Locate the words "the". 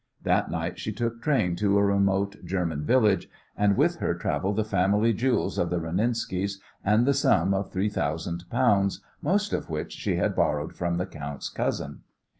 4.55-4.63, 5.69-5.79, 7.05-7.13, 10.97-11.05